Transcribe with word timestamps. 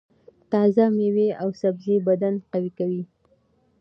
تازه 0.51 0.85
مېوې 0.97 1.29
او 1.41 1.49
سبزۍ 1.61 1.95
بدن 2.07 2.33
قوي 2.51 2.71
کوي. 2.77 3.03